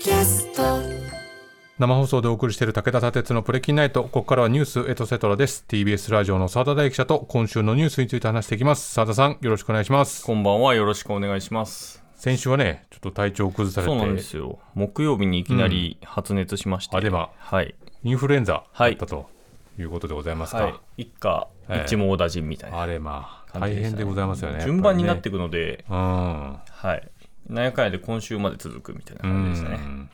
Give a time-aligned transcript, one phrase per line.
[0.00, 0.80] キャスト。
[1.78, 4.02] 生放送でお送りしている武田砂鉄のプレキンナイト。
[4.04, 5.66] ここからはニュースエトセトラです。
[5.68, 8.94] TBS ラジオの澤田大記者と今週のニュースについて話していきます。
[8.94, 10.24] 澤田さんよろしくお願いします。
[10.24, 12.02] こんばんはよろしくお願いします。
[12.14, 13.92] 先週はねちょっと体調を崩されて。
[13.92, 14.58] そうなんですよ。
[14.74, 17.74] 木曜日にいきなり発熱しまして、あでははい。
[18.02, 18.92] インフルエンザだはい。
[18.92, 19.28] ったと
[19.78, 20.74] いうことでございますか、はい。
[20.96, 21.84] 一家ええ。
[21.84, 22.80] 一網打尽みたいな。
[22.80, 23.82] あれまあ感じしたね。
[23.82, 25.96] 大変でございますよね順番になっていいくので、うん。
[25.96, 27.10] はい
[27.50, 29.76] なんやかんやで今週まで続くみたいな感じでしたね。
[29.76, 30.10] うん。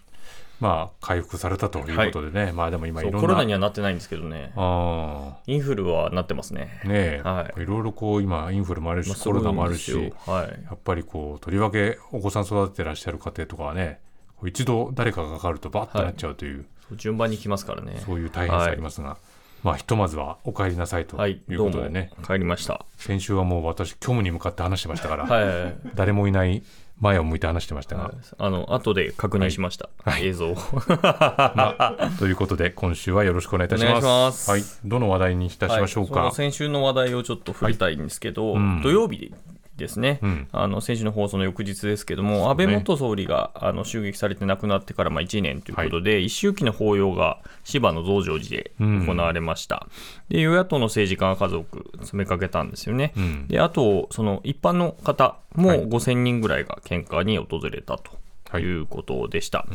[0.58, 3.20] まあ回復されたということでね、まあでも今いろんな。
[3.20, 4.52] コロナにはなってないんですけどね。
[4.56, 6.80] あインフルはなってますね。
[6.84, 7.62] あねえ、はい。
[7.62, 10.64] いろいろこう今インフルもあるし、まあコロナもあるしはい。
[10.64, 14.00] やっぱりこうとりわけお子さん育ててらっしゃる家庭とかはね
[14.44, 18.00] 一度誰かがかかるとバッとなっちゃうという、そう順番に来ますからね。
[18.04, 19.18] そういう大変さありますが、
[19.62, 22.86] まあひとまずはお帰りなさいとはいいうことでね、帰りました。
[22.96, 25.46] 先週はもう私虚無に向かって話してましたから、はい。
[25.46, 25.62] はい。
[25.64, 25.76] はい。
[25.94, 26.62] 誰もいない
[27.00, 30.56] 前を向いて話してましたが、あの後で確認しました、映像を。
[31.02, 34.04] まあ、ということで今週はよろしくお願いいたします。
[34.04, 34.50] ます。
[34.50, 36.32] はい、どの話題にいたしましょうか、はい。
[36.32, 38.80] 先週の話題をちょっと振りたいんですけど、うん。
[38.82, 39.34] 土曜日
[39.76, 40.48] ですね、うん。
[40.52, 49.86] あの先週の放送の翌日ですけども、安倍元総理があの襲撃されて亡くなってからまあ1年ということで、一周期の法要が芝の増上寺で行われました、
[50.28, 53.12] で与野党の政治家が数多く詰めかけたんですよね。
[53.16, 53.48] うん。
[53.48, 55.86] であと、その一般の方もはい。
[55.86, 58.10] 5000人ぐらいが献花に訪れたと
[58.50, 59.66] はいいうことでした。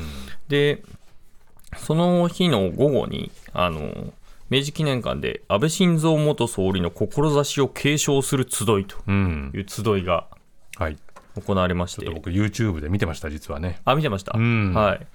[0.47, 0.83] で
[1.77, 4.13] その日の午後にあの
[4.51, 9.51] 明治記念館で安倍晋三元総理の志を継承する集いとうん。
[9.55, 10.27] いう集いが
[10.75, 10.97] はい。
[11.41, 12.01] 行われまして。
[12.01, 13.79] ちょっと僕 YouTube で見てました実はね。
[13.85, 14.73] あ見てました、うん。
[14.73, 15.07] はい。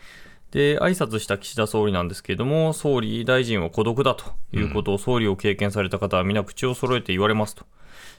[0.52, 7.66] で挨拶した岸田総理なんですけれども総理大臣は孤独だということを総理を経験された方は皆口を揃えて言われますと。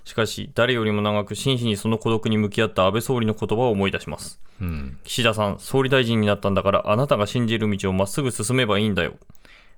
[0.06, 4.40] しかし誰よりも長く真摯にその孤独に向き合った安倍総理の言葉を思い出します。
[4.62, 4.98] うん。
[5.04, 9.16] 岸田さん、総理大臣になったんだから、あなたが信じる道をまっすぐ進めばいいんだよ。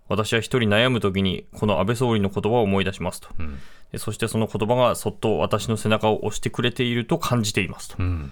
[0.09, 3.29] 私は一人悩むときに、この安倍総理の言葉を思い出しますと。
[3.41, 3.57] ん。
[3.91, 7.95] でそしてその言葉がそっと私の背中を押してくれていると感じていますと。
[7.99, 8.31] うん。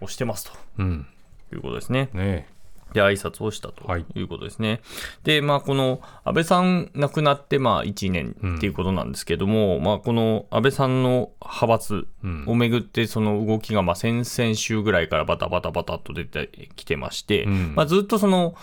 [0.00, 0.52] 押してますと。
[0.78, 1.06] うん。
[1.52, 2.08] いうことですね。
[2.12, 2.48] ね
[2.92, 4.80] で、挨拶をしたとはいいうことですね。
[5.22, 12.06] で、まあ、この安倍さん亡くなってまあ1年っていうことなんですけども、まあ、この安倍さんの派閥
[12.46, 17.74] をめぐって、その動きがまあ先々週ぐらいからバタバタバタと出てきてまして、ん。
[17.74, 18.54] まあ、ずっとその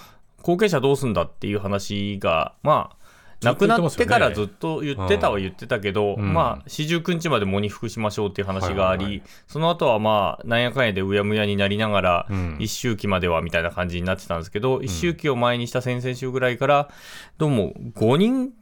[0.47, 2.97] 後継者どうすんだっていう話が、まあ、
[3.41, 6.33] 亡くなってからずっと言ってたは言ってたけど、ん。
[6.33, 12.55] まあ、四十九日まで喪に服しましょうっていう話があり、その後はまあ、なんやかんやでうやむやになりながら、ん。
[12.59, 16.89] 一周期まではみたいな感じになってたんですけど、一周期を前にした先々週ぐらいから、
[17.37, 18.53] どうも5人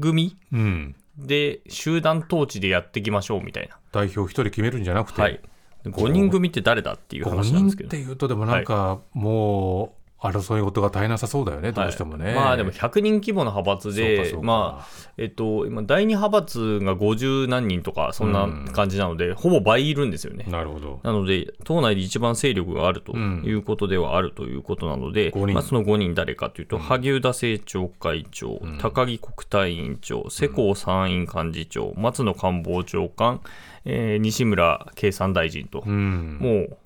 [0.00, 0.96] 組うん。
[1.18, 3.76] で集団統治でやっていきましょうみたいな。
[3.92, 5.42] 代表一人決めるんじゃなくて、はい。
[5.84, 7.88] 5人組って誰だっていう5話なんですけど。
[7.90, 8.08] 人って。
[8.08, 20.44] いうとでもなんかもう争い事が大変なさそうだよね、どうしてもね、はいまあでも100人規模の派閥でまあ、えっと、今、第2派閥が50何人とか、そんな感じなので、ほぼ倍いるんですよね。
[20.48, 21.00] なるほど。
[21.04, 23.42] なので、党内で一番勢力があるとん。
[23.44, 25.54] いうことではあるということなので、五人。
[25.54, 33.40] まあ、その5人誰かというと、萩生田政調会長、高木国対委員長、世耕参院幹事長、松野官房長官、
[33.84, 36.38] えー西村経産大臣と、うん。
[36.40, 36.76] もう、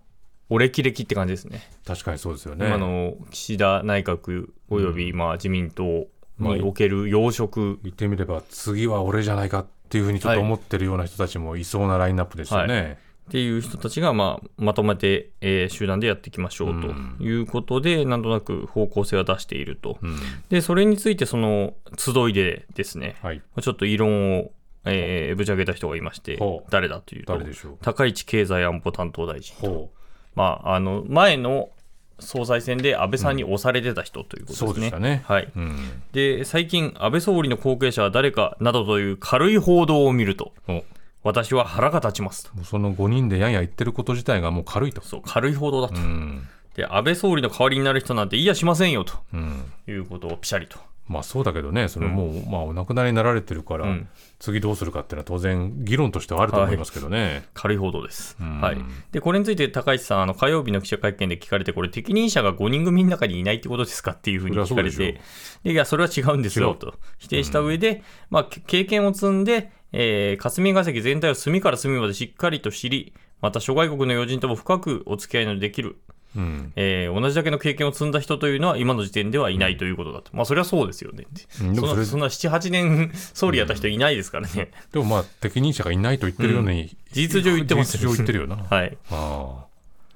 [0.52, 1.62] お歴々って感じですね。
[1.86, 2.66] 確かにそうですよね。
[2.66, 6.06] 今の岸田内閣およびまあ自民党
[6.38, 12.98] における要職、言ってみれば次は俺じゃないかっていうふうにちょっと思ってるような人たちもいそうなラインナップですよね、
[13.28, 16.88] っていう人たちが、まあ、まとめて、えー集団でやっていきましょうと
[17.22, 19.98] いうことで、なんとなく方向性は出していると。
[20.02, 20.18] うん。
[20.50, 23.40] で、それについて、その集いでですね、はい。
[23.60, 24.52] ちょっと異論を、
[24.84, 26.38] えーぶち上げた人がいまして
[26.68, 29.54] 誰だというと誰でしょう、高市経済安保担当大臣。
[29.56, 29.90] ほ
[30.34, 31.70] まあ、あの、前の
[32.18, 34.66] 総裁選で安倍さんに押されてた人ということですね。
[34.68, 35.44] そうでしたねはい。
[35.44, 40.84] う、うん、で、最近、安倍総理の後継者は誰かなどという軽い報道を見ると、お
[41.24, 42.54] 私は腹が立ちますと。
[42.54, 45.94] もうその5人でやんや言ってること自体がもう軽いと、そう、軽い報道だと。
[45.94, 50.78] うんで、安倍総理の代わりになる人なんていやしませんよとうん、いうことをピシャリと。
[51.12, 54.08] まあそうだけどねそのもう、まあ、お亡くなりになられてるから、うん。
[54.42, 58.36] 次どうするかっていうのは当然議論としてはあると思いますけどね、軽い報道です。
[58.42, 58.60] ん。
[58.60, 58.78] はい。
[59.12, 65.20] で、これについて高市さん、あの火曜日の記者会見で聞かれて、これ、適任者が5人組の中にいないってことですかっていうふうに聞かれて
[65.62, 66.94] でいや、それは違うんですよと。
[67.18, 75.98] 否定した上で、まあ、け経験を積んで、えー霞が関全体を隅から隅までしっかりと知り、また諸外国の要人とも深くお付き合いのできる、
[76.36, 80.30] うんえー同じだけの経験を積んだ人というのは今の時点ではいないということだと。
[80.34, 81.26] まあ、それはそうですよね。
[81.60, 84.70] うんでもそれそんなそんな7、8年総理やった人いないですからね。
[84.92, 88.96] でもまあ適任者がいないと言ってるように、事実上言ってます事実上言ってるよなはい。
[89.10, 89.64] あ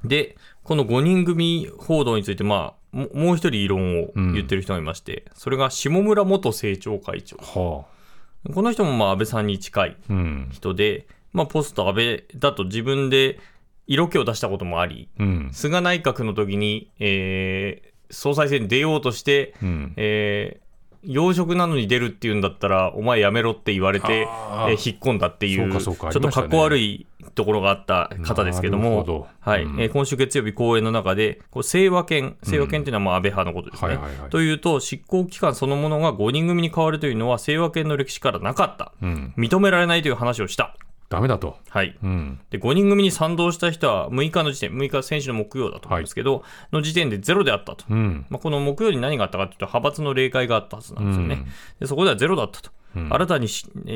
[0.04, 7.36] で、この5人組報道について、まあ、ももう一人異論を言ってる人がいまして、それが下村元政調会長。
[7.36, 7.84] は
[8.54, 10.12] この人もまあ安倍さんに近いあ。
[10.12, 10.48] うん。
[10.52, 13.38] 人で、まあ、ポスト安倍だと自分で
[13.86, 15.48] 色気を出したこともあり、うん。
[15.52, 19.92] 菅内閣の時に、えー総裁選に出ようとして、うん。
[19.96, 20.66] えー
[21.08, 27.06] 要職なのに出るっていうんだったら、お前やめろって言われて、えー引っ込んだっていう、そうかそうかちょっとかっこ悪い
[27.36, 33.88] ところがあった方ですけども、どはいうんえー今週月曜日講演の中で、こう清和権、清和権っていうのはまあ安倍派のことですね。
[33.88, 39.32] はいはいはいというと、執行機関そのものが5人組に変わるというのは、清和権の歴史からなかった、うん。
[39.38, 40.74] 認められないという話をした。
[41.08, 41.56] ダメだと。
[41.68, 42.40] はい、うん。
[42.50, 46.42] で5人組に賛同した人は6日の時点、6日、先週の木曜だと思うんですけど、
[46.72, 47.84] の時点でゼロであったと。
[47.88, 48.26] うん。
[48.28, 51.34] まあ、この木曜に何があったかというと、派閥の例会があったはずなんですよね。
[51.34, 51.46] うん
[51.80, 52.70] でそこではゼロだったと。
[52.96, 53.48] うん新たに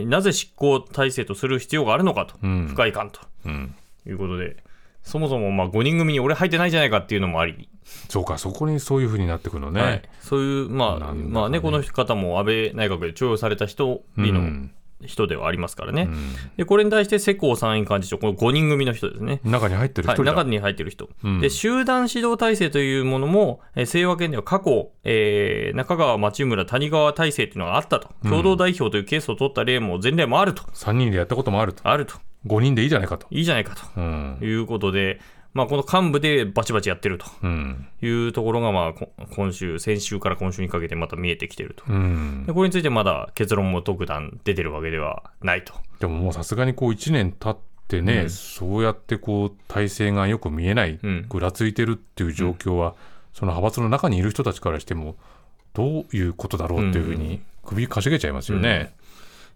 [0.07, 3.75] なぜ執行体制とする必要があるのかと、うん不快感とうん。
[4.07, 4.57] いうことで、
[5.03, 7.69] そもそもまあ5人組に俺入ってないじゃないかっていうのもあり、
[8.09, 9.81] そうか、そこにそういうふうになってくるのね。
[9.83, 14.73] はい、そういう、まあ、ねまあね、この方も安倍内閣で徴用された人のうん
[15.07, 16.03] 人ではありますからね。
[16.03, 19.41] うんで、これに対して世耕参院幹事長、この5人組の人ですね。
[19.45, 20.21] 中に入ってるはい。
[20.21, 31.87] 中に入ってる人、うんで集団指導体制というものも、えー清和県では過去、えー中川、町村、谷川体制というのがあったと、共同代表というケースを取った例も前例もあると、3人でやったこともあると。
[31.89, 32.15] あると、
[32.47, 33.27] 5人でいいじゃないかと。
[33.31, 34.39] いいじゃないかとうん。
[34.43, 35.21] いうことで、
[35.53, 37.89] まあ、この幹部でバチバチやってるとうん。
[38.03, 41.85] いうところが、まあ、こ今週、先週から今週にかけてまた見えてきてると。
[41.89, 42.53] うんで。
[42.53, 45.75] これについてまだ結論も特段出てるわけではないと。
[45.99, 47.59] でももうさすがにこう1年経っ
[47.89, 52.95] てね、うんそうやってこう体制がよく見えない、うんぐらついてるっていう状況は、
[53.33, 55.17] その派閥の中にいる人たちからしても
[55.73, 58.95] どういうことだろうっていうふうに首かしげちゃいますよね。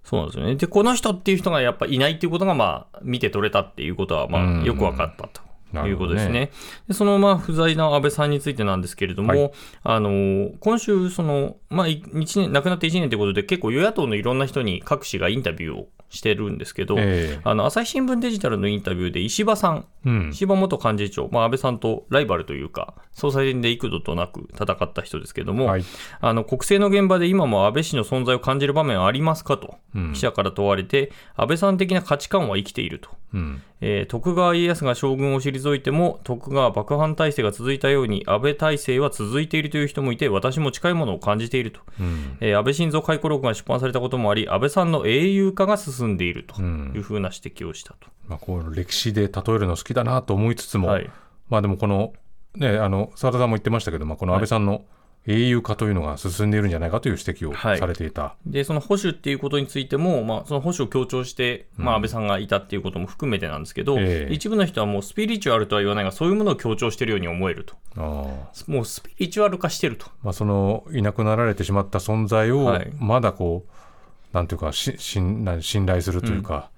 [0.04, 0.54] そうなんですよね。
[0.56, 5.28] で、この人っていう人がやっぱいないっていうことが、まあ、見て取れたっていうことは、まうんあ、よく分かった
[5.82, 5.88] と。
[5.88, 6.50] いうことですね。
[6.88, 20.30] でそのまあ不在な安倍さんについてなんですけれども、はいあの今週その、まあ、い一年亡くなって1年ということで、結構与野党のいろんな人に各紙がインタビューをしてるんですけど、ええあの朝日新聞デジタルのインタビューで石破さん、うん。
[20.30, 25.84] 石破元幹事長、まあ、安倍さんとライバルというか、総裁選で幾度となく戦った人ですけども、はい。
[26.20, 33.10] あの国政の現場で今も安倍氏の存在を感じる場面はありますかと、うん記者から問われて、安倍さん的な価値観は生きていると。
[33.34, 33.62] うん。
[33.80, 42.38] えー徳川家康が将軍を退いても徳川幕藩体制が続いたように安倍体制は続いているという人もいて私も近いものを感じていると、うん。
[42.40, 51.10] えー安倍晋三回顧録が出版されたこともあり安倍さんの英雄化が進んでいるとうんいうふうな指摘をしたと、まあ、こう歴史で例えるの好きだなと思いつつも、はい
[51.48, 52.12] まあでもこの、
[52.56, 54.84] ね、あの澤田さんも言ってましたけど、まあ、この安倍さんの
[55.26, 57.78] 英雄化というのが進んでいるんじゃないかという指摘をはい。
[57.78, 58.36] されていた。
[58.46, 64.32] でその保守っていうことについても、まあ、その保守を強調して、まあ、安倍さんがいたっていうことも含めてなんですけど、ええ。
[64.32, 67.74] 一部の人はもうスピリチュアルとは言わないがそういうものを強調しているように思えると。
[67.96, 68.70] ああ。
[68.70, 70.06] もうスピリチュアル化してると。
[70.22, 72.92] まあ、そのいなくなられてしまった存在をはい。
[72.98, 76.70] まだこう、なんていうかししんな信頼するというか、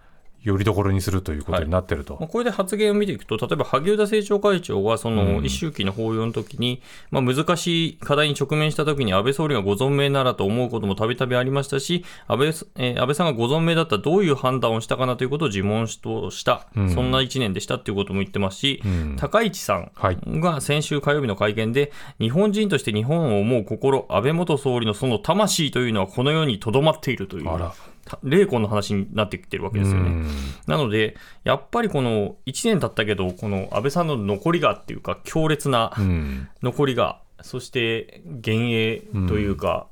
[0.47, 2.17] よりどころにするということになってると。
[2.21, 16.91] まあこれで発言を見ていくと、例えば萩生田政調会長は、その一周期の法要の時に、まあ、難しい課題に直面した時に、安倍総理がご存命ならと思うこともたびたびありましたし、安倍,、えー安倍さんがご存命だったらどういう判断をしたかなということを自問した、うん。
[16.91, 19.17] そんな1年でしたということも言ってますし、うん。
[19.19, 20.19] 高市さんはい。
[20.27, 21.91] が先週火曜日の会見で、
[22.21, 27.49] 日本人として日本を思う心、安倍元総理のその魂というのはこの世にとどまっているという
[28.23, 30.09] 霊魂の話になってきてるわけですよね。
[30.09, 30.31] うん。
[30.67, 36.49] なので、やっぱりこの1年経ったけど、この安倍さんの残りがっていうか、強烈なうん。
[36.63, 39.87] 残りが、そして幻影というか、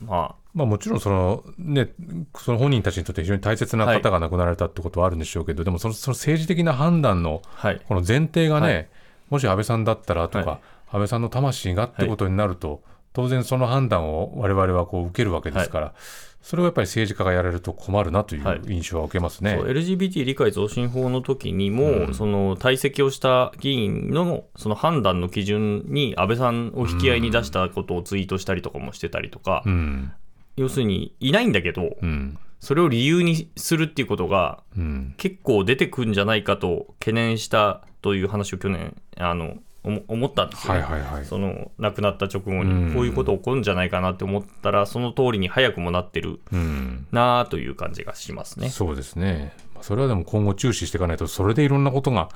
[0.00, 1.90] ままあ、もちろんその、ね、
[2.36, 8.88] その本人たちにとって非常に大切な方が亡くなられたってことはあるんでしょうけど、でもそのその政治的な判断のあ、はい、この前提がね、はい。
[9.30, 10.60] もし安倍さんだったらとか、はい。
[10.90, 12.82] 安倍さんの魂がってことになると、
[13.12, 15.94] 当然その判断を我々はこう受けるわけですから、
[16.40, 18.58] それをやっぱり政治家がやられると困るなといはい。
[18.58, 19.56] う印象は受けますね。
[19.58, 22.14] そう LGBT 理解増進法の時にも、うん。
[22.14, 30.12] その退席をした議員のその判断の基準に安倍さんを引き合いに出したことをツイートしたりとかもしてたりとか、うん。
[30.56, 32.38] 要するにいないんだけど、うん。
[32.60, 35.14] それを理由にするっていうことがうん。
[35.16, 39.56] 結構出てくるんじゃないかと懸念したという話を去年あの
[39.88, 40.80] 思思ったんですよね。
[40.80, 41.24] はいはいはい。
[41.24, 48.68] その亡くなった直後うんにこういうこと起こるんじゃないかなって思ったらその通りに早くもなってるうんなあという感じがしますね。
[48.68, 49.52] そうですね。
[49.74, 52.28] まあそれはでも今後注視していかないと、それでいろんなことが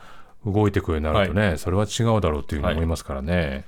[0.46, 3.64] 動いていくようになるとね、それは違うだろうというふうに思いますからね。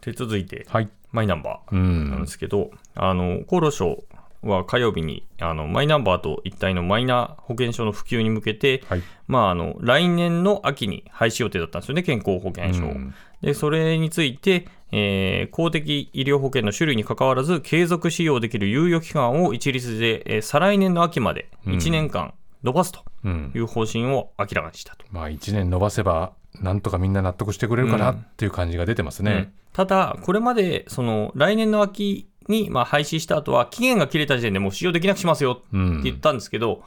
[0.00, 0.88] で続いてはい。
[1.12, 2.26] マイナンバうーなんんで。
[2.28, 4.04] すけど、あの厚労省
[4.42, 12.84] は火曜日にあのマイナンバーと一体のマイナ保険証の普及に向けて、はいまあ、あの来年の秋に廃止予定だったんですよね、健康保険証。
[12.84, 22.34] うんでそれについて、えー公的医療保険の種類にかかわらず、継続使用できる猶予期間を一律で、えー再来年の秋まで1年間
[22.66, 25.06] 延ばすとうんいう方針を明らかにしたと。
[25.10, 29.32] まあ1年伸ばせばなんとかみんな納得してくれるかなっていう感じが出てますね。
[29.32, 36.82] うんただ、これまでその来年の秋にまあ廃止した後は、期限が切れた時点でもう使用できなくしますよってうん言ったんですけど、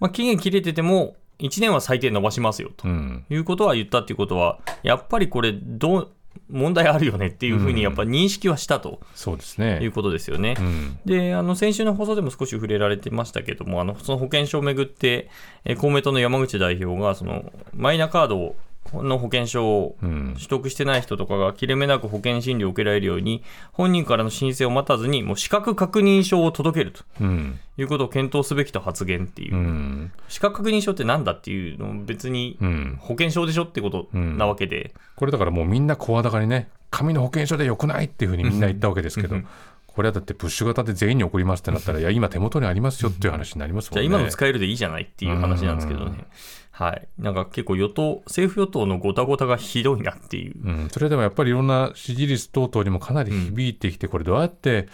[0.00, 6.10] まあ、期限切れてても、1年は最低伸ばしますよとうんいうことは言ったっていうことは、やっぱりこれどう、
[6.50, 9.90] 問題あるよねっていうふうにやっぱ認識はしたとそうですいうね。
[9.90, 10.54] ことですよね。
[10.58, 15.30] うんであの先週の放送でも少し触れられてましたけども、あのその保険証をめぐって、
[15.64, 18.54] えー公明党の山口代表がそのマイナカード
[18.94, 27.04] の保険証をうん取得してない人とかが切れ目なく保険診療を受けられるように、本人からの申請を待たずに、もう資格確認書を届けると。
[27.20, 27.58] うん。
[27.78, 30.12] いうことを検討すべきと発言っていう、うん。
[30.28, 32.98] 資格確認書ってなんだっていうのも別にうん。
[33.00, 39.36] 保険証でしょってことなわけで、これだからもうみんな声高にね紙の保険証でよくないっていうふうにみんな言ったわけですけど。
[39.36, 39.46] うん
[39.94, 44.08] これはだってプッシュ型で全員に送りますってなったら いや今手元にありますよっていう話になりますもんね。
[44.08, 46.26] じゃあ今の使えるでいいじゃないっていう話なんですけどね。
[46.70, 47.06] はい。
[47.18, 50.54] なんか結構与党、政府与党のごたごたがひどいなっていう。
[50.64, 54.88] うん、それでもやっぱりいろんな支持率等々にもかなり響いてきて、これどうやって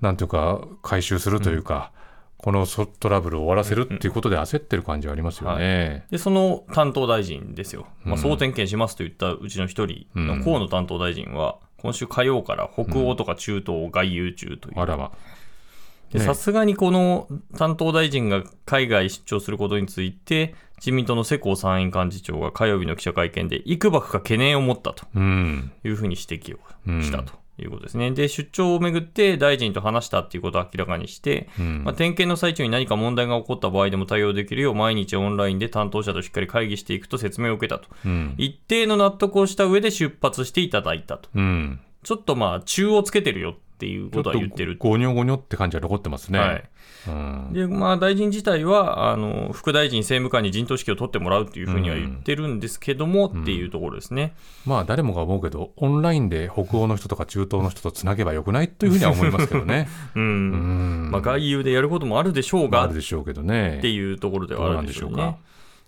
[0.00, 1.90] なんていうか回収するというか、
[2.38, 6.06] このソトラブルを終わらせるっていうことで焦ってる感じはありますよね。
[6.10, 7.86] で、その担当大臣ですよ。
[8.04, 14.80] まあ、総点検しますと言ったうちの一人の河野担当大臣は、今週火曜から北欧とか中東を外遊中という。
[14.80, 15.12] あらま。
[16.18, 25.72] さすがにこの担当大臣が海外出張することについて、自民党の世耕参院幹事長が火曜日の記者会見で、いくばくか懸念を持ったとうん。
[25.84, 27.32] いうふうに指摘をしたと
[27.62, 28.10] いうことですね。
[28.10, 37.88] で、出張をめぐって大臣と話したっていうことを明らかにして、うんまあ、点検の最中に何か問題が起こった場合でも対応できるよう、毎日オンラインで担当者としっかり会議していくと説明を受けたと。
[38.04, 38.34] うん。
[38.36, 41.28] 一定の納得をした上で出発していただいたと。
[41.34, 41.80] うん。
[42.02, 44.76] ちょっとまあ、中をつけてるよっていうことは言ってる。
[44.78, 46.38] ゴニョゴニョって感じは残ってますね。
[46.38, 46.64] はい。
[47.08, 47.52] うん。
[47.52, 54.34] で、まあ、大臣自体は、あの、副大臣、政務官に陣頭指揮を取ってもらうっていうふうには言ってるんですけども、っていうところですね。
[54.64, 59.88] まあ誰もが思うけど、オンラインで北欧の人とか中東の人とつなげばよくないというふうには思いますけどね。
[60.16, 60.22] うん。
[60.22, 60.26] う
[61.08, 61.10] ん。
[61.10, 63.78] まあ、外遊でやることもあるでしょうが、ああるでしょうけどね。
[63.82, 65.36] ていうところではあるんでしょうね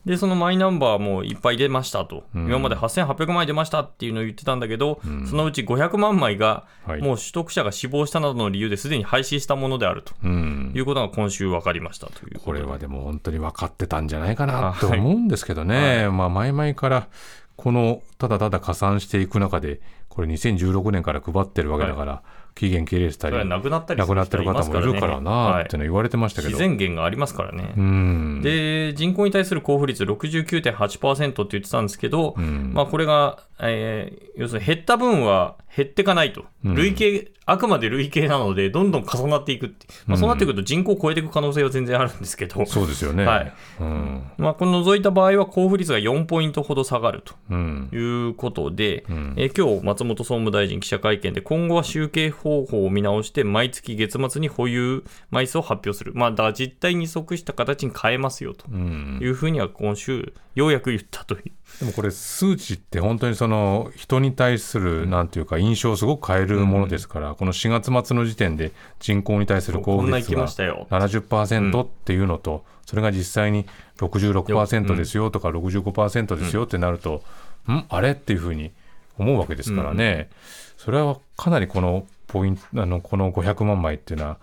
[0.08, 2.46] でそのマイナンバーもいっぱい出ましたと、うん。
[2.46, 5.26] 今まで8800枚出ましたっていうのを言ってたんだけど、ん。
[5.26, 7.02] そのうち500万枚が、はい。
[7.02, 10.14] もう取得者が死亡したなどの理由ですでに廃止したものであると。
[10.24, 10.72] うん。
[10.74, 17.08] いうことが今週分かりましたというこれはでも本当に分かってたんじゃないかなと思うんですけどね、まあ前々から
[17.56, 22.22] このただただ加算していく中で、これ2016年から配ってるわけだから、
[22.58, 26.50] 期限切れてたり、それは亡くなったり亡くなってる方もいるからなっていうの言われてましたけど。
[26.50, 27.72] 自然源がありますからね。
[27.76, 28.40] うん。
[28.42, 43.24] で、人口に対する交付率69.8%って言ってたんですけど、うんまあ、これが、えー要するに減った分は減ってかないと、うん累計、あくまで累計なので、どんどん重なっていくって、まあ、そうなってくると人口を超えていく可能性は全然あるんですけど、そうですよね。
[43.24, 44.22] はいうん。
[44.38, 47.88] まあ、この除いた場合は交付率が4ポイントほど下がるとうん。
[47.92, 58.64] いうことで、んえー今日松本総務大臣記者会見で今後は集計方法を見直して毎月月末に保有枚数を発表する、まあ、だから実態に即した形に変えますよと。
[58.70, 59.18] うん。
[59.20, 61.42] いうふうには今週ようやく言ったという。
[61.80, 70.86] でもこれ数値って本当にその人に対するなんていうか印象をすごく変えるものですから、この4月末の時点で人口に対する交こんな行き付率がましたよ。
[70.90, 73.66] 70%っていうのと、それが実際に
[73.98, 77.22] 66%ですよとか65%ですよってなると、
[77.68, 77.84] ん。
[77.88, 78.12] あれ？
[78.12, 78.72] っていうふうに
[79.18, 80.30] 思うわけですからね、
[80.76, 84.38] それはかなりこのポイントあのこの500万枚っていうのは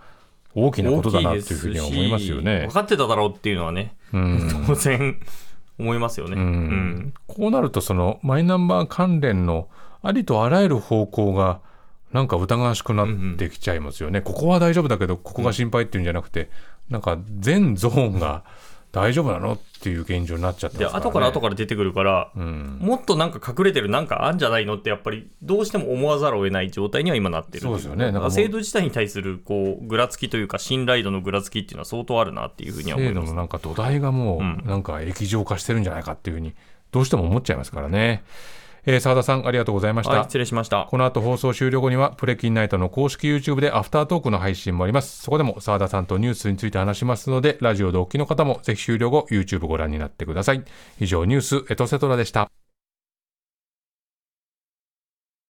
[0.54, 2.66] 大きなことだなっていうふうには思いますよね。
[2.66, 2.70] 分。
[2.70, 4.64] かってただろうっていうのはね、うん。
[4.66, 5.18] 当然
[5.78, 6.34] 思いますよね。
[6.34, 6.44] ううん。
[6.44, 9.68] んこうなるとそのマイナンバー関連の
[10.02, 11.60] ありとあらゆる方向が
[12.12, 16.50] なんか疑わしくなってきちゃいますよね、ここは大丈夫だけどここが心配っていうんじゃなくて、
[16.88, 18.44] なんか全ゾーンが
[18.92, 19.52] 大丈夫なの？
[19.54, 27.60] っていう現状になっちゃってでますから、ね、後から後から出てくるから、うん、もっとなんか隠れてるなんかあんじゃないのってやっぱりどうしても思わざるを得ない状態には今なってる。
[27.60, 28.10] そうですよね。
[28.10, 33.26] なんか制度自体に対するこうぐらつきというか信頼度のぐらつきっていうのは相当あるなっていうふうには思います。
[33.26, 34.62] 制度のなんか土台がもうん。
[34.64, 36.54] うなんか液状化してるんじゃないかっていうふうに
[36.90, 38.24] どうしても思っちゃいますからね。
[38.86, 40.14] えー、澤田さんありがとうございました。
[40.14, 45.22] はい失礼しましたこの後放送終了後にはプレキンナイトの公式 YouTube でアフタートークの配信もあります。
[45.22, 50.64] そこでも澤田さんとニュースについて話しますので、ラジオでお聞きの方もぜひ終了後 YouTube ご覧になってください。
[51.00, 52.65] 以上ニュースエトセトラでした。